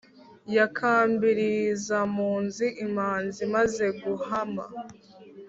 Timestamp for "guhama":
4.01-4.65